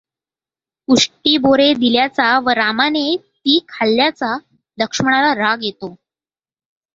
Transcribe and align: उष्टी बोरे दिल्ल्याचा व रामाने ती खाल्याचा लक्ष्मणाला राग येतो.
उष्टी 0.87 1.37
बोरे 1.37 1.73
दिल्ल्याचा 1.73 2.29
व 2.39 2.49
रामाने 2.51 3.15
ती 3.17 3.59
खाल्याचा 3.67 4.35
लक्ष्मणाला 4.77 5.33
राग 5.35 5.63
येतो. 5.63 5.95